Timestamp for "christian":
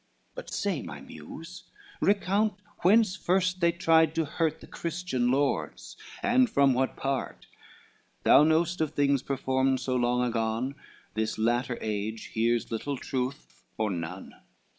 4.65-5.29